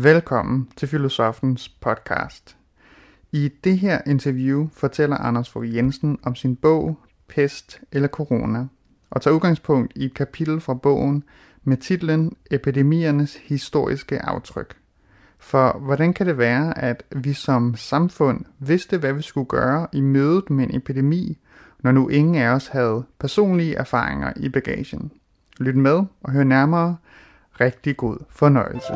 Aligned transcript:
Velkommen 0.00 0.68
til 0.76 0.88
Filosofens 0.88 1.68
podcast. 1.68 2.56
I 3.32 3.50
det 3.64 3.78
her 3.78 4.00
interview 4.06 4.68
fortæller 4.72 5.16
Anders 5.16 5.50
Fogh 5.50 5.76
Jensen 5.76 6.18
om 6.22 6.34
sin 6.34 6.56
bog 6.56 6.98
Pest 7.28 7.80
eller 7.92 8.08
Corona, 8.08 8.66
og 9.10 9.22
tager 9.22 9.34
udgangspunkt 9.34 9.92
i 9.96 10.04
et 10.04 10.14
kapitel 10.14 10.60
fra 10.60 10.74
bogen 10.74 11.24
med 11.64 11.76
titlen 11.76 12.36
Epidemiernes 12.50 13.36
historiske 13.44 14.22
aftryk. 14.22 14.76
For 15.38 15.78
hvordan 15.78 16.12
kan 16.12 16.26
det 16.26 16.38
være, 16.38 16.78
at 16.78 17.02
vi 17.10 17.32
som 17.32 17.74
samfund 17.76 18.44
vidste, 18.58 18.98
hvad 18.98 19.12
vi 19.12 19.22
skulle 19.22 19.48
gøre 19.48 19.86
i 19.92 20.00
mødet 20.00 20.50
med 20.50 20.64
en 20.64 20.76
epidemi, 20.76 21.38
når 21.80 21.92
nu 21.92 22.08
ingen 22.08 22.34
af 22.34 22.48
os 22.48 22.68
havde 22.68 23.04
personlige 23.18 23.74
erfaringer 23.74 24.32
i 24.36 24.48
bagagen? 24.48 25.12
Lyt 25.58 25.76
med 25.76 26.04
og 26.22 26.32
hør 26.32 26.44
nærmere. 26.44 26.96
Rigtig 27.60 27.96
god 27.96 28.16
fornøjelse. 28.30 28.92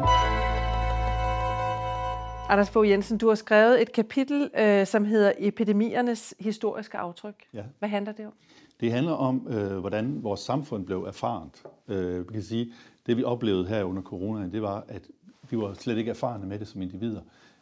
Anders 2.48 2.70
Fogh 2.70 2.88
Jensen, 2.88 3.18
du 3.18 3.28
har 3.28 3.34
skrevet 3.34 3.82
et 3.82 3.92
kapitel, 3.92 4.50
øh, 4.58 4.86
som 4.86 5.04
hedder 5.04 5.32
Epidemiernes 5.38 6.34
historiske 6.40 6.98
aftryk. 6.98 7.34
Ja. 7.54 7.62
Hvad 7.78 7.88
handler 7.88 8.12
det 8.12 8.26
om? 8.26 8.32
Det 8.80 8.92
handler 8.92 9.12
om, 9.12 9.46
øh, 9.50 9.78
hvordan 9.78 10.22
vores 10.22 10.40
samfund 10.40 10.86
blev 10.86 11.02
erfarent. 11.02 11.62
Øh, 11.88 12.28
vi 12.28 12.32
kan 12.32 12.42
sige, 12.42 12.72
det 13.06 13.16
vi 13.16 13.24
oplevede 13.24 13.66
her 13.66 13.84
under 13.84 14.02
coronaen, 14.02 14.52
det 14.52 14.62
var, 14.62 14.84
at 14.88 15.02
vi 15.50 15.58
var 15.58 15.74
slet 15.74 15.98
ikke 15.98 16.10
erfarne 16.10 16.46
med 16.46 16.58
det 16.58 16.68
som 16.68 16.82
individer. 16.82 17.20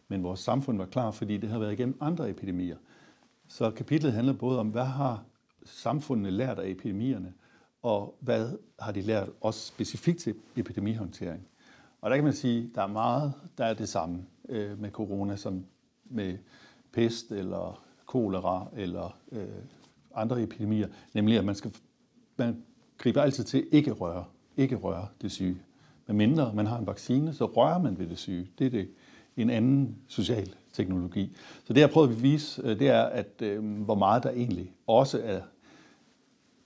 Men 0.09 0.23
vores 0.23 0.41
samfund 0.41 0.79
var 0.79 0.87
klar, 0.87 1.11
fordi 1.11 1.37
det 1.37 1.49
har 1.49 1.59
været 1.59 1.73
igennem 1.73 1.97
andre 2.01 2.31
epidemier. 2.31 2.77
Så 3.49 3.71
kapitlet 3.71 4.13
handler 4.13 4.33
både 4.33 4.61
om, 4.61 4.69
hvad 4.69 4.85
har 4.85 5.23
samfundene 5.65 6.31
lært 6.31 6.59
af 6.59 6.69
epidemierne, 6.69 7.33
og 7.83 8.17
hvad 8.21 8.59
har 8.81 8.93
de 8.93 9.01
lært 9.01 9.29
os 9.41 9.55
specifikt 9.55 10.19
til 10.19 10.35
epidemihåndtering. 10.57 11.47
Og 12.01 12.11
der 12.11 12.17
kan 12.17 12.25
man 12.25 12.33
sige, 12.33 12.71
der 12.75 12.83
er 12.83 12.87
meget, 12.87 13.33
der 13.59 13.65
er 13.65 13.75
det 13.75 13.89
samme 13.89 14.25
øh, 14.49 14.81
med 14.81 14.91
corona, 14.91 15.37
som 15.37 15.65
med 16.05 16.39
pest 16.93 17.33
eller 17.33 17.85
kolera 18.07 18.69
eller 18.77 19.19
øh, 19.33 19.47
andre 20.15 20.43
epidemier, 20.43 20.89
nemlig 21.15 21.39
at 21.39 21.45
man 21.45 21.55
skal 21.55 21.75
man 22.37 22.63
griber 22.99 23.23
altid 23.23 23.45
til 23.45 23.67
ikke 23.73 23.93
røre, 23.93 24.25
ikke 24.57 24.77
røre 24.77 25.07
det 25.23 25.33
syge. 25.33 25.57
Men 26.07 26.17
mindre 26.17 26.53
man 26.55 26.67
har 26.67 26.79
en 26.79 26.87
vaccine, 26.87 27.35
så 27.35 27.45
rører 27.45 27.79
man 27.79 27.99
ved 27.99 28.07
det 28.07 28.19
syge. 28.19 28.49
Det 28.59 28.67
er 28.67 28.71
det 28.71 28.89
en 29.37 29.51
anden 29.51 29.97
social 30.09 30.55
teknologi. 30.73 31.37
Så 31.65 31.73
det, 31.73 31.81
jeg 31.81 31.91
prøver 31.91 32.09
at 32.09 32.23
vise, 32.23 32.63
øh, 32.65 32.79
det 32.79 32.89
er, 32.89 33.03
at 33.03 33.43
øh, 33.43 33.83
hvor 33.85 33.95
meget 33.95 34.23
der 34.23 34.31
egentlig 34.31 34.73
også 34.87 35.21
er 35.25 35.41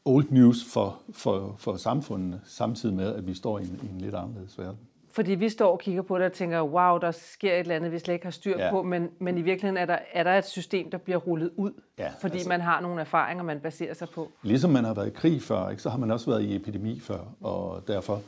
old 0.04 0.26
news 0.30 0.64
for, 0.64 1.00
for, 1.10 1.54
for 1.58 1.76
samfundene, 1.76 2.40
samtidig 2.44 2.94
med, 2.94 3.14
at 3.14 3.26
vi 3.26 3.34
står 3.34 3.58
i 3.58 3.62
en, 3.62 3.80
i 3.82 3.94
en 3.94 4.00
lidt 4.00 4.14
anderledes 4.14 4.58
verden. 4.58 4.78
Fordi 5.10 5.34
vi 5.34 5.48
står 5.48 5.72
og 5.72 5.78
kigger 5.78 6.02
på 6.02 6.18
det 6.18 6.26
og 6.26 6.32
tænker, 6.32 6.62
wow, 6.62 6.98
der 6.98 7.10
sker 7.10 7.52
et 7.52 7.58
eller 7.60 7.76
andet, 7.76 7.92
vi 7.92 7.98
slet 7.98 8.14
ikke 8.14 8.26
har 8.26 8.30
styr 8.30 8.58
Ja. 8.58 8.70
på, 8.70 8.82
men, 8.82 9.10
men 9.18 9.38
i 9.38 9.42
virkeligheden 9.42 9.76
er 9.76 9.86
der, 9.86 9.98
er 10.12 10.22
der 10.22 10.38
et 10.38 10.44
system, 10.46 10.90
der 10.90 10.98
bliver 10.98 11.18
rullet 11.18 11.50
ud, 11.56 11.72
Ja, 11.98 12.10
fordi 12.20 12.34
altså- 12.34 12.48
man 12.48 12.60
har 12.60 12.80
nogle 12.80 13.00
erfaringer, 13.00 13.44
man 13.44 13.60
baserer 13.60 13.94
sig 13.94 14.08
på. 14.08 14.30
Ligesom 14.42 14.70
man 14.70 14.84
har 14.84 14.94
været 14.94 15.06
i 15.06 15.10
krig 15.10 15.42
før, 15.42 15.68
ikke, 15.68 15.82
så 15.82 15.90
har 15.90 15.98
man 15.98 16.10
også 16.10 16.30
været 16.30 16.42
i 16.42 16.56
epidemi 16.56 17.00
før, 17.00 17.18
og 17.40 17.84
derfor 17.88 18.20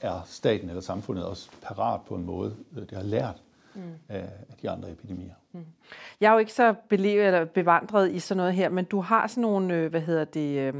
er 0.00 0.22
staten 0.26 0.68
eller 0.68 0.82
samfundet 0.82 1.24
også 1.24 1.50
parat 1.62 2.00
på 2.08 2.14
en 2.14 2.24
måde, 2.24 2.56
øh, 2.76 2.82
det 2.82 2.90
har 2.92 3.02
lært 3.04 3.42
mm. 3.74 3.80
af, 4.08 4.28
de 4.62 4.70
andre 4.70 4.90
epidemier. 4.90 5.34
Jeg 6.20 6.28
er 6.28 6.32
jo 6.32 6.38
ikke 6.38 6.52
så 6.52 6.74
belevet 6.88 7.26
eller 7.26 7.44
bevandret 7.44 8.10
i 8.12 8.18
sådan 8.18 8.36
noget 8.36 8.54
her, 8.54 8.68
men 8.68 8.84
du 8.84 9.00
har 9.00 9.26
sådan 9.26 9.40
nogle, 9.42 9.74
øh, 9.74 9.90
hvad 9.90 10.00
hedder 10.00 10.24
det, 10.24 10.58
øh, 10.58 10.74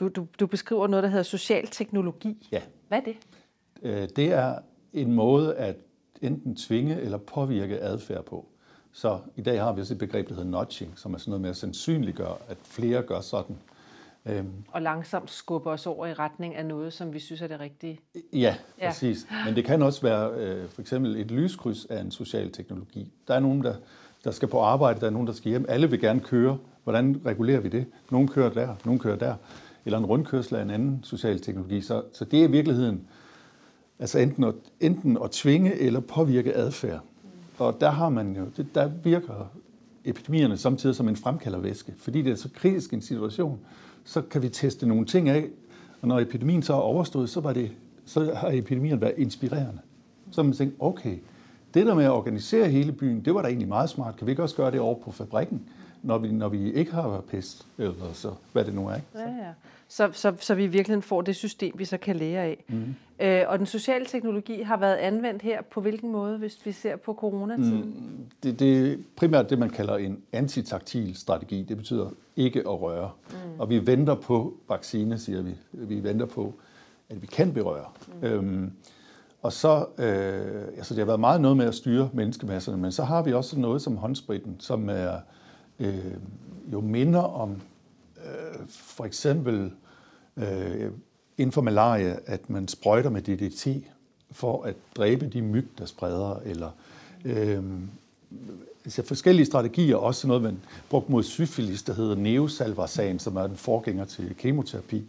du, 0.00 0.08
du, 0.08 0.26
du 0.40 0.46
beskriver 0.46 0.86
noget, 0.86 1.02
der 1.02 1.08
hedder 1.08 1.22
social 1.22 1.66
teknologi. 1.66 2.48
Ja, 2.52 2.60
Hvad 2.88 2.98
er 2.98 3.02
det? 3.02 3.16
det 4.16 4.32
er 4.32 4.58
en 4.94 5.12
måde 5.12 5.54
at 5.54 5.76
enten 6.22 6.56
tvinge 6.56 7.00
eller 7.00 7.18
påvirke 7.18 7.78
adfærd 7.80 8.24
på. 8.24 8.46
Så 8.92 9.18
i 9.36 9.42
dag 9.42 9.62
har 9.62 9.72
vi 9.72 9.80
også 9.80 9.94
et 9.94 9.98
begreb, 9.98 10.28
der 10.28 10.34
hedder 10.34 10.50
nudging, 10.50 10.92
som 10.96 11.14
er 11.14 11.18
sådan 11.18 11.30
noget 11.30 11.40
med 11.40 11.50
at 11.50 11.56
sandsynliggøre, 11.56 12.36
at 12.48 12.56
flere 12.62 13.02
gør 13.02 13.20
sådan. 13.20 13.56
Øhm, 14.26 14.52
Og 14.68 14.82
langsomt 14.82 15.30
skubbe 15.30 15.70
os 15.70 15.86
over 15.86 16.06
i 16.06 16.12
retning 16.12 16.54
af 16.54 16.66
noget, 16.66 16.92
som 16.92 17.14
vi 17.14 17.18
synes 17.18 17.42
er 17.42 17.46
det 17.46 17.60
rigtige. 17.60 18.00
Ja, 18.32 18.56
Ja. 18.80 18.88
præcis. 18.88 19.26
Men 19.46 19.54
det 19.56 19.64
kan 19.64 19.82
også 19.82 20.02
være 20.02 20.30
øh, 20.30 20.68
for 20.68 20.80
eksempel 20.80 21.16
et 21.16 21.30
lyskryds 21.30 21.86
af 21.86 22.00
en 22.00 22.10
social 22.10 22.52
teknologi. 22.52 23.12
Der 23.28 23.34
er 23.34 23.40
nogen, 23.40 23.64
der, 23.64 23.74
der 24.24 24.30
skal 24.30 24.48
på 24.48 24.60
arbejde, 24.60 25.00
der 25.00 25.06
er 25.06 25.10
nogen, 25.10 25.26
der 25.26 25.32
skal 25.32 25.50
hjem. 25.50 25.64
Alle 25.68 25.90
vil 25.90 26.00
gerne 26.00 26.20
køre. 26.20 26.58
Hvordan 26.84 27.20
regulerer 27.26 27.60
vi 27.60 27.68
det? 27.68 27.86
Nogle 28.10 28.28
kører 28.28 28.50
der, 28.50 28.74
nogle 28.84 29.00
kører 29.00 29.16
der. 29.16 29.34
Eller 29.84 29.98
en 29.98 30.06
rundkørsel 30.06 30.56
af 30.56 30.62
en 30.62 30.70
anden 30.70 31.00
social 31.04 31.38
teknologi. 31.40 31.80
Så, 31.80 32.02
så 32.12 32.24
det 32.24 32.40
er 32.40 32.44
i 32.48 32.50
virkeligheden 32.50 33.06
altså 34.00 34.18
enten 34.18 34.44
at, 34.44 34.54
enten 34.80 35.18
at 35.24 35.30
tvinge 35.30 35.74
eller 35.74 36.00
påvirke 36.00 36.54
adfærd. 36.54 37.00
Og 37.58 37.76
der 37.80 37.90
har 37.90 38.08
man 38.08 38.36
jo, 38.36 38.44
det, 38.56 38.74
der 38.74 38.90
virker 39.04 39.50
epidemierne 40.04 40.56
samtidig 40.56 40.96
som 40.96 41.08
en 41.08 41.16
fremkaldervæske. 41.16 41.92
Fordi 41.98 42.22
det 42.22 42.32
er 42.32 42.36
så 42.36 42.48
kritisk 42.54 42.92
en 42.92 43.02
situation, 43.02 43.58
så 44.04 44.22
kan 44.22 44.42
vi 44.42 44.48
teste 44.48 44.86
nogle 44.86 45.06
ting 45.06 45.28
af, 45.28 45.46
og 46.02 46.08
når 46.08 46.20
epidemien 46.20 46.62
så 46.62 46.72
er 46.72 46.78
overstået, 46.78 47.30
så, 47.30 47.40
var 47.40 47.52
det, 47.52 47.70
så 48.04 48.34
har 48.34 48.50
epidemien 48.52 49.00
været 49.00 49.14
inspirerende. 49.16 49.80
Så 50.30 50.40
har 50.40 50.44
man 50.44 50.52
tænkt, 50.52 50.74
okay, 50.78 51.16
det 51.74 51.86
der 51.86 51.94
med 51.94 52.04
at 52.04 52.10
organisere 52.10 52.68
hele 52.68 52.92
byen, 52.92 53.24
det 53.24 53.34
var 53.34 53.42
da 53.42 53.48
egentlig 53.48 53.68
meget 53.68 53.90
smart. 53.90 54.16
Kan 54.16 54.26
vi 54.26 54.32
ikke 54.32 54.42
også 54.42 54.56
gøre 54.56 54.70
det 54.70 54.80
over 54.80 54.94
på 55.04 55.10
fabrikken, 55.10 55.62
når 56.02 56.18
vi, 56.18 56.32
når 56.32 56.48
vi 56.48 56.72
ikke 56.72 56.92
har 56.92 57.20
pest, 57.28 57.66
eller 57.78 58.12
så, 58.12 58.32
hvad 58.52 58.64
det 58.64 58.74
nu 58.74 58.88
er. 58.88 58.94
Ikke? 58.94 59.06
Ja, 59.14 59.20
ja. 59.20 59.52
Så, 59.88 60.10
så, 60.12 60.34
så 60.40 60.54
vi 60.54 60.64
i 60.64 60.66
virkeligheden 60.66 61.02
får 61.02 61.22
det 61.22 61.36
system, 61.36 61.78
vi 61.78 61.84
så 61.84 61.98
kan 61.98 62.16
lære 62.16 62.42
af. 62.42 62.64
Mm. 62.68 62.94
Øh, 63.20 63.42
og 63.48 63.58
den 63.58 63.66
sociale 63.66 64.06
teknologi 64.06 64.62
har 64.62 64.76
været 64.76 64.96
anvendt 64.96 65.42
her 65.42 65.62
på 65.62 65.80
hvilken 65.80 66.12
måde, 66.12 66.38
hvis 66.38 66.58
vi 66.64 66.72
ser 66.72 66.96
på 66.96 67.14
coronatiden? 67.14 67.84
Mm. 67.84 68.26
Det, 68.42 68.58
det 68.58 68.92
er 68.92 68.96
primært 69.16 69.50
det, 69.50 69.58
man 69.58 69.70
kalder 69.70 69.96
en 69.96 70.22
antitaktil 70.32 71.16
strategi. 71.16 71.62
Det 71.62 71.76
betyder 71.76 72.10
ikke 72.36 72.60
at 72.60 72.80
røre. 72.80 73.10
Mm. 73.30 73.60
Og 73.60 73.70
vi 73.70 73.86
venter 73.86 74.14
på 74.14 74.54
vaccine, 74.68 75.18
siger 75.18 75.42
vi. 75.42 75.54
Vi 75.72 76.04
venter 76.04 76.26
på, 76.26 76.54
at 77.08 77.22
vi 77.22 77.26
kan 77.26 77.52
berøre. 77.52 77.86
Mm. 78.22 78.28
Øhm, 78.28 78.72
og 79.42 79.52
så, 79.52 79.86
øh, 79.98 80.76
altså 80.76 80.94
det 80.94 80.98
har 80.98 81.06
været 81.06 81.20
meget 81.20 81.40
noget 81.40 81.56
med 81.56 81.66
at 81.66 81.74
styre 81.74 82.10
menneskemasserne, 82.12 82.78
men 82.78 82.92
så 82.92 83.04
har 83.04 83.22
vi 83.22 83.32
også 83.32 83.58
noget 83.58 83.82
som 83.82 83.96
håndspritten, 83.96 84.56
som 84.58 84.88
er 84.88 85.12
øh, 85.80 86.14
jo 86.72 86.80
minder 86.80 87.20
om 87.20 87.50
øh, 88.16 88.68
for 88.68 89.04
eksempel 89.04 89.72
øh, 90.36 90.90
inden 91.38 91.52
for 91.52 91.60
malaria, 91.60 92.16
at 92.26 92.50
man 92.50 92.68
sprøjter 92.68 93.10
med 93.10 93.22
DDT 93.22 93.86
for 94.30 94.62
at 94.62 94.76
dræbe 94.96 95.26
de 95.26 95.42
myg, 95.42 95.68
der 95.78 95.86
spreder, 95.86 96.40
eller 96.44 96.70
øh, 97.24 97.62
altså 98.84 99.02
forskellige 99.02 99.46
strategier, 99.46 99.96
også 99.96 100.26
noget, 100.26 100.42
man 100.42 100.58
brugte 100.90 101.12
mod 101.12 101.22
syfilis, 101.22 101.82
der 101.82 101.94
hedder 101.94 102.14
neosalvarsan, 102.14 103.18
som 103.18 103.36
er 103.36 103.46
den 103.46 103.56
forgænger 103.56 104.04
til 104.04 104.34
kemoterapi. 104.38 105.04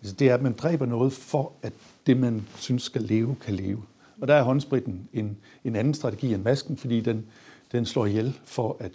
Altså 0.00 0.14
det 0.14 0.28
er, 0.28 0.34
at 0.34 0.42
man 0.42 0.52
dræber 0.52 0.86
noget 0.86 1.12
for, 1.12 1.52
at 1.62 1.72
det, 2.06 2.16
man 2.16 2.46
synes 2.56 2.82
skal 2.82 3.02
leve, 3.02 3.36
kan 3.40 3.54
leve. 3.54 3.82
Og 4.20 4.28
der 4.28 4.34
er 4.34 4.42
håndspritten 4.42 5.08
en, 5.12 5.36
en 5.64 5.76
anden 5.76 5.94
strategi 5.94 6.34
end 6.34 6.42
masken, 6.42 6.76
fordi 6.76 7.00
den, 7.00 7.26
den 7.72 7.86
slår 7.86 8.06
ihjel 8.06 8.38
for, 8.44 8.76
at 8.80 8.92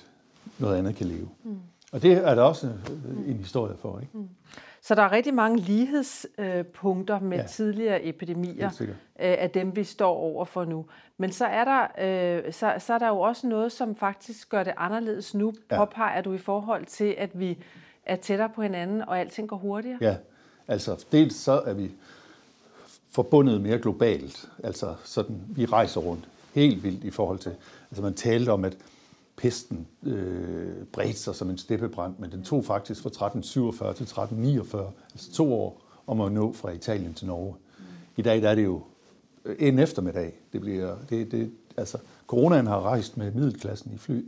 noget 0.59 0.77
andet 0.77 0.95
kan 0.95 1.07
leve. 1.07 1.29
Mm. 1.43 1.57
Og 1.91 2.01
det 2.01 2.11
er 2.11 2.35
der 2.35 2.41
også 2.41 2.67
øh, 2.67 3.29
en 3.29 3.37
historie 3.37 3.75
for, 3.77 3.99
ikke? 3.99 4.17
Mm. 4.17 4.29
Så 4.81 4.95
der 4.95 5.01
er 5.01 5.11
rigtig 5.11 5.33
mange 5.33 5.59
lighedspunkter 5.59 7.19
med 7.19 7.37
ja. 7.37 7.45
Tidligere 7.45 8.05
epidemier 8.05 8.69
øh, 8.81 8.91
af 9.17 9.49
dem, 9.49 9.75
vi 9.75 9.83
står 9.83 10.15
over 10.15 10.45
for 10.45 10.65
nu. 10.65 10.85
Men 11.17 11.31
så 11.31 11.45
er, 11.45 11.63
der, 11.63 11.81
øh, 12.45 12.53
så, 12.53 12.73
så 12.79 12.93
er 12.93 12.97
der 12.97 13.07
jo 13.07 13.19
også 13.19 13.47
noget, 13.47 13.71
som 13.71 13.95
faktisk 13.95 14.49
gør 14.49 14.63
det 14.63 14.73
anderledes 14.77 15.33
nu. 15.33 15.53
Ja. 15.71 15.77
påpeger 15.77 16.21
du 16.21 16.33
i 16.33 16.37
forhold 16.37 16.85
til, 16.85 17.15
at 17.17 17.39
vi 17.39 17.57
er 18.05 18.15
tættere 18.15 18.49
på 18.49 18.61
hinanden, 18.61 19.01
og 19.01 19.19
alting 19.19 19.49
går 19.49 19.57
hurtigere. 19.57 19.97
Ja, 20.01 20.16
altså 20.67 21.05
dels 21.11 21.35
så 21.35 21.51
er 21.51 21.73
vi 21.73 21.91
forbundet 23.11 23.61
mere 23.61 23.79
globalt. 23.79 24.49
Altså 24.63 24.96
sådan, 25.03 25.41
vi 25.47 25.66
rejser 25.66 26.01
rundt 26.01 26.28
helt 26.53 26.84
vildt 26.84 27.03
i 27.03 27.11
forhold 27.11 27.39
til, 27.39 27.51
altså 27.91 28.01
man 28.01 28.13
talte 28.13 28.49
om, 28.49 28.66
at 28.66 28.78
pesten 29.35 29.88
øh, 30.03 30.85
bredte 30.91 31.20
sig 31.20 31.35
som 31.35 31.50
en 31.50 31.58
steppebrand, 31.58 32.14
men 32.20 32.32
den 32.32 32.44
tog 32.44 32.66
faktisk 32.66 33.02
fra 33.02 33.08
1347 33.08 33.94
til 33.94 34.03
1349, 34.03 34.91
altså 35.14 35.32
to 35.32 35.53
år 35.53 35.82
om 36.08 36.22
at 36.22 36.32
nå 36.32 36.53
fra 36.53 36.72
Italien 36.72 37.14
til 37.14 37.28
Norge. 37.28 37.56
I 38.18 38.22
dag 38.22 38.41
der 38.41 38.50
er 38.50 38.56
det 38.56 38.64
jo 38.64 38.82
øh, 39.46 39.56
en 39.59 39.80
eftermiddag. 39.80 40.34
Det 40.53 40.62
bliver, 40.62 40.96
det, 41.09 41.32
det, 41.32 41.52
altså, 41.78 41.97
coronaen 42.28 42.68
har 42.68 42.82
rejst 42.82 43.18
med 43.18 43.32
middelklassen 43.32 43.91
i 43.94 43.97
fly 43.97 44.26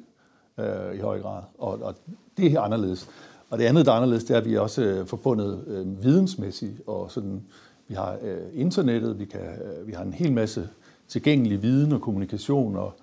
øh, 0.59 0.95
i 0.95 0.99
høj 0.99 1.21
grad, 1.21 1.43
og, 1.57 1.81
og 1.81 1.95
det 2.37 2.53
er 2.53 2.61
anderledes. 2.61 3.09
Og 3.49 3.59
det 3.59 3.65
andet, 3.65 3.85
der 3.85 3.91
er 3.91 3.95
anderledes, 3.95 4.23
det 4.23 4.33
er, 4.33 4.37
at 4.37 4.45
vi 4.45 4.55
er 4.55 4.59
også 4.59 4.81
øh, 4.81 5.07
forbundet 5.07 5.63
øh, 5.67 6.03
vidensmæssigt, 6.03 6.81
og 6.87 7.11
sådan, 7.11 7.41
vi 7.87 7.95
har 7.95 8.17
øh, 8.21 8.37
internettet, 8.53 9.19
vi, 9.19 9.25
kan, 9.25 9.41
øh, 9.41 9.87
vi 9.87 9.91
har 9.91 10.03
en 10.03 10.13
hel 10.13 10.31
masse 10.31 10.69
tilgængelig 11.07 11.61
viden 11.61 11.91
og 11.91 12.01
kommunikation, 12.01 12.75
og 12.75 12.93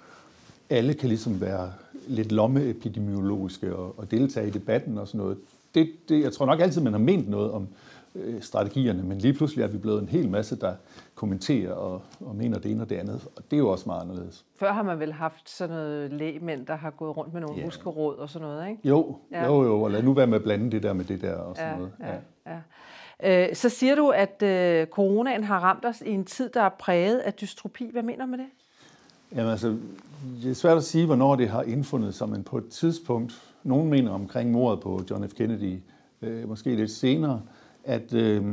alle 0.70 0.94
kan 0.94 1.08
ligesom 1.08 1.40
være 1.40 1.72
lidt 2.06 2.32
lommeepidemiologiske 2.32 3.76
og, 3.76 3.94
og 3.98 4.10
deltage 4.10 4.46
i 4.46 4.50
debatten 4.50 4.98
og 4.98 5.08
sådan 5.08 5.18
noget. 5.20 5.38
Det, 5.74 5.90
det, 6.08 6.22
jeg 6.22 6.32
tror 6.32 6.46
nok 6.46 6.60
altid, 6.60 6.82
man 6.82 6.92
har 6.92 7.00
ment 7.00 7.28
noget 7.30 7.50
om, 7.50 7.68
øh, 8.14 8.42
strategierne, 8.42 9.02
men 9.02 9.18
lige 9.18 9.34
pludselig 9.34 9.62
er 9.62 9.66
vi 9.68 9.78
blevet 9.78 10.02
en 10.02 10.08
hel 10.08 10.28
masse, 10.28 10.56
der 10.60 10.74
kommenterer 11.14 11.72
og, 11.72 12.02
og 12.20 12.36
mener 12.36 12.58
det 12.58 12.70
ene 12.70 12.82
og 12.82 12.90
det 12.90 12.96
andet, 12.96 13.28
og 13.36 13.42
det 13.50 13.56
er 13.56 13.58
jo 13.58 13.68
også 13.68 13.84
meget 13.86 14.00
anderledes. 14.02 14.44
Før 14.56 14.72
har 14.72 14.82
man 14.82 15.00
vel 15.00 15.12
haft 15.12 15.50
sådan 15.50 15.76
noget 15.76 16.12
lægemænd, 16.12 16.66
der 16.66 16.74
har 16.76 16.90
gået 16.90 17.16
rundt 17.16 17.32
med 17.32 17.40
nogle 17.40 17.58
Ja. 17.58 17.64
huskeråd 17.64 18.16
og 18.16 18.30
sådan 18.30 18.48
noget, 18.48 18.68
ikke? 18.70 18.88
Jo, 18.88 19.16
Ja. 19.32 19.46
jo, 19.46 19.62
jo, 19.64 19.82
og 19.82 19.90
lad 19.90 20.02
nu 20.02 20.12
være 20.12 20.26
med 20.26 20.36
at 20.36 20.42
blande 20.42 20.70
det 20.70 20.82
der 20.82 20.92
med 20.92 21.04
det 21.04 21.20
der 21.20 21.34
og 21.34 21.56
sådan 21.56 21.70
Ja, 21.72 21.76
noget. 21.76 21.92
ja, 22.46 22.52
ja. 22.52 23.48
Øh, 23.48 23.54
så 23.54 23.68
siger 23.68 23.94
du, 23.94 24.08
at 24.08 24.42
øh, 24.42 24.86
coronaen 24.86 25.44
har 25.44 25.58
ramt 25.60 25.84
os 25.84 26.00
i 26.06 26.10
en 26.10 26.24
tid, 26.24 26.48
der 26.54 26.62
er 26.62 26.68
præget 26.68 27.18
af 27.18 27.34
dystropi. 27.34 27.88
Hvad 27.92 28.02
mener 28.02 28.24
du 28.24 28.30
med 28.30 28.38
det? 28.38 28.46
Jamen 29.36 29.50
altså, 29.50 29.76
det 30.42 30.50
er 30.50 30.54
svært 30.54 30.76
at 30.76 30.84
sige, 30.84 31.06
hvornår 31.06 31.36
det 31.36 31.48
har 31.48 31.62
indfundet 31.62 32.14
sig, 32.14 32.28
men 32.28 32.42
på 32.42 32.58
et 32.58 32.68
tidspunkt, 32.68 33.42
nogen 33.64 33.90
mener 33.90 34.10
omkring 34.10 34.50
mordet 34.50 34.80
på 34.80 35.04
John 35.10 35.28
F. 35.28 35.34
Kennedy, 35.34 35.78
øh, 36.22 36.48
måske 36.48 36.74
lidt 36.74 36.90
senere, 36.90 37.42
at 37.84 38.14
øh, 38.14 38.44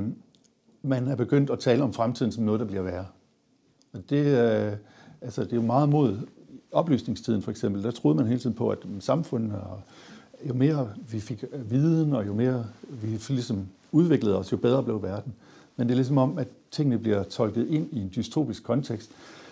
man 0.82 1.08
er 1.08 1.16
begyndt 1.16 1.50
at 1.50 1.60
tale 1.60 1.84
om 1.84 1.94
fremtiden 1.94 2.32
som 2.32 2.44
noget, 2.44 2.60
der 2.60 2.66
bliver 2.66 2.82
værre. 2.82 3.06
Og 3.94 4.00
det, 4.10 4.26
øh, 4.26 4.74
altså, 5.22 5.44
det 5.44 5.52
er 5.52 5.56
jo 5.56 5.62
meget 5.62 5.90
mod 5.90 6.18
oplysningstiden 6.72 7.42
for 7.42 7.52
eksempel. 7.52 7.84
Der 7.84 7.92
troede 7.92 8.18
man 8.18 8.28
hele 8.28 8.40
tiden 8.40 8.56
på, 8.56 8.70
at 8.70 8.86
mm, 8.86 9.02
samfundet, 9.02 9.52
og 9.54 9.82
jo 10.48 10.54
mere 10.54 10.90
vi 11.12 11.20
fik 11.20 11.44
øh, 11.52 11.72
viden, 11.72 12.14
og 12.14 12.28
jo 12.28 12.34
mere 12.34 12.66
vi 12.90 13.08
ligesom 13.30 13.68
udviklede 13.92 14.38
os, 14.38 14.52
jo 14.52 14.58
bedre 14.58 14.84
blev 14.84 15.04
verden. 15.04 15.34
Men 15.76 15.88
det 15.88 15.94
er 15.94 15.96
ligesom 15.96 16.18
om, 16.18 16.38
at 16.38 16.48
tingene 16.72 17.00
bliver 17.00 17.24
tolket 17.24 17.68
ind 17.68 17.88
i 17.92 18.00
en 18.02 18.12
dystopisk 18.16 18.64
kontekst. 18.64 19.12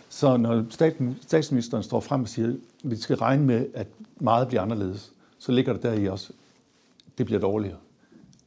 Så 0.10 0.38
når 0.38 0.66
staten, 0.70 1.18
statsministeren 1.22 1.84
står 1.84 2.00
frem 2.00 2.22
og 2.22 2.30
siger, 2.30 2.48
at 2.48 2.56
vi 2.84 2.96
skal 2.96 3.16
regne 3.16 3.46
med, 3.46 3.66
at 3.74 3.88
meget 4.20 4.48
bliver 4.48 4.62
anderledes, 4.62 5.12
så 5.40 5.52
ligger 5.52 5.74
der 5.74 5.80
der 5.80 5.94
i 5.94 6.08
også, 6.08 6.34
det 7.18 7.26
bliver 7.26 7.42
dårligere. 7.42 7.78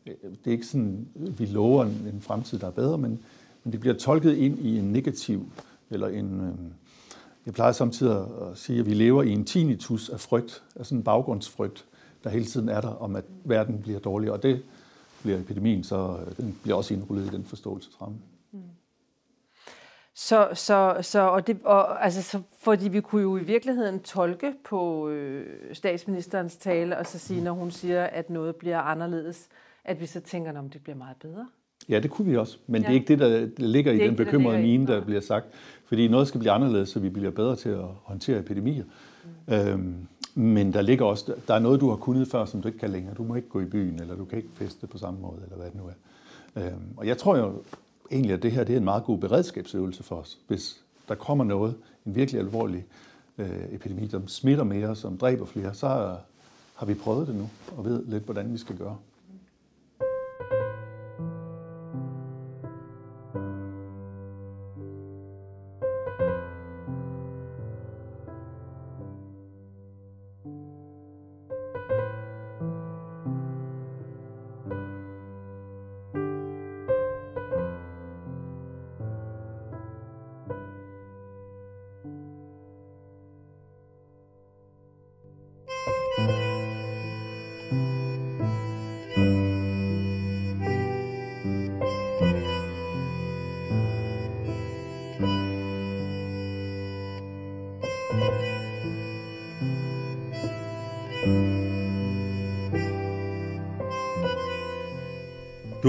Det 0.05 0.47
er 0.47 0.51
ikke 0.51 0.67
sådan, 0.67 1.09
vi 1.15 1.47
lover 1.47 1.85
en, 1.85 2.11
en 2.15 2.21
fremtid, 2.21 2.59
der 2.59 2.67
er 2.67 2.71
bedre, 2.71 2.99
men, 2.99 3.21
men 3.65 3.73
det 3.73 3.81
bliver 3.81 3.95
tolket 3.95 4.37
ind 4.37 4.59
i 4.59 4.79
en 4.79 4.93
negativ, 4.93 5.47
eller 5.91 6.09
en, 6.09 6.41
øh, 6.41 6.55
jeg 7.47 7.55
plejer 7.55 7.73
samtidig 7.73 8.17
at 8.17 8.59
sige, 8.59 8.81
at 8.81 8.87
vi 8.87 8.95
lever 8.95 9.23
i 9.23 9.31
en 9.31 9.45
tinnitus 9.45 10.09
af 10.09 10.21
frygt, 10.21 10.63
af 10.77 10.87
sådan 10.87 10.99
en 10.99 11.05
baggrundsfrygt, 11.05 11.85
der 12.25 12.31
hele 12.31 12.45
tiden 12.45 12.69
er 12.69 12.81
der, 12.81 12.89
om 12.89 13.17
at 13.17 13.25
verden 13.45 13.79
bliver 13.83 13.99
dårligere, 13.99 14.35
og 14.35 14.43
det 14.43 14.63
bliver 15.23 15.39
epidemien, 15.39 15.85
så 15.85 16.17
øh, 16.27 16.37
den 16.37 16.59
bliver 16.63 16.77
også 16.77 16.95
indrullet 16.95 17.27
i 17.27 17.37
den 17.37 17.45
forståelsesramme. 17.45 18.17
Så, 20.21 20.49
så, 20.55 20.97
så, 21.01 21.21
og 21.21 21.47
det, 21.47 21.59
og, 21.65 22.05
altså, 22.05 22.23
så, 22.23 22.41
fordi 22.59 22.89
vi 22.89 23.01
kunne 23.01 23.23
jo 23.23 23.37
i 23.37 23.45
virkeligheden 23.45 24.01
tolke 24.01 24.53
på 24.65 25.09
øh, 25.09 25.47
statsministerens 25.73 26.57
tale, 26.57 26.99
og 26.99 27.07
så 27.07 27.19
sige, 27.19 27.45
når 27.45 27.53
hun 27.53 27.71
siger, 27.71 28.05
at 28.05 28.31
noget 28.31 28.57
bliver 28.57 28.79
anderledes, 28.79 29.49
at 29.85 30.01
vi 30.01 30.07
så 30.07 30.21
tænker, 30.21 30.59
om 30.59 30.71
det 30.71 30.83
bliver 30.83 30.97
meget 30.97 31.17
bedre. 31.23 31.49
Ja, 31.89 32.01
det 32.01 32.11
kunne 32.11 32.29
vi 32.29 32.37
også, 32.37 32.59
men 32.67 32.83
ja. 32.83 32.89
Det 32.89 32.95
er 32.95 33.01
ikke 33.01 33.09
det, 33.09 33.19
der 33.19 33.49
ligger 33.57 33.93
i 33.93 33.95
Det 33.95 34.03
den 34.03 34.11
det, 34.11 34.19
der 34.19 34.25
bekymrede 34.25 34.59
i. 34.59 34.63
mine, 34.63 34.87
der 34.87 35.05
bliver 35.05 35.21
sagt. 35.21 35.47
Fordi 35.85 36.09
noget 36.09 36.29
skal 36.29 36.39
blive 36.41 36.53
anderledes, 36.53 36.89
så 36.89 37.01
vi 37.01 37.09
bliver 37.09 37.31
bedre 37.31 37.57
til 37.57 37.69
at 37.69 37.85
håndtere 38.03 38.39
epidemier. 38.39 38.85
Mm. 39.47 39.55
Øhm, 39.55 40.07
men 40.35 40.73
der 40.73 40.83
ligger 40.83 41.05
også, 41.05 41.35
der 41.49 41.55
er 41.55 41.59
noget, 41.59 41.81
du 41.81 41.89
har 41.89 41.97
kunnet 41.97 42.29
før, 42.29 42.45
som 42.45 42.63
du 42.63 42.69
ikke 42.69 42.79
kan 42.79 42.91
længere. 42.91 43.15
Du 43.15 43.23
må 43.23 43.35
ikke 43.35 43.49
gå 43.49 43.61
i 43.61 43.65
byen, 43.65 44.01
eller 44.01 44.17
du 44.17 44.25
kan 44.25 44.39
ikke 44.39 44.51
feste 44.55 44.87
på 44.87 44.99
samme 44.99 45.21
måde, 45.21 45.41
eller 45.45 45.57
hvad 45.57 45.67
det 45.67 45.75
nu 45.75 45.83
er. 45.85 46.67
Øhm, 46.67 46.83
og 46.97 47.07
jeg 47.07 47.19
tror 47.19 47.37
jo 47.37 47.63
egentlig, 48.11 48.35
at 48.35 48.43
det 48.43 48.53
her 48.53 48.65
det 48.65 48.73
er 48.73 48.77
en 48.77 48.85
meget 48.85 49.05
god 49.05 49.19
beredskabsøvelse 49.19 50.03
for 50.03 50.17
os. 50.17 50.39
Hvis 50.47 50.81
der 51.09 51.15
kommer 51.15 51.45
noget, 51.45 51.75
en 52.07 52.15
virkelig 52.15 52.41
alvorlig 52.41 52.85
øh, 53.39 53.73
epidemi, 53.73 54.09
som 54.09 54.29
smitter 54.29 54.65
mere, 54.65 54.97
som 54.97 55.19
dræber 55.19 55.45
flere, 55.45 55.75
så 55.75 55.87
øh, 55.87 56.15
har 56.75 56.87
vi 56.87 56.95
prøvet 56.95 57.27
det 57.27 57.35
nu, 57.35 57.51
og 57.77 57.85
ved 57.85 58.07
lidt, 58.07 58.25
hvordan 58.25 58.53
vi 58.53 58.59
skal 58.59 58.77
gøre. 58.77 58.97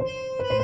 Música 0.00 0.59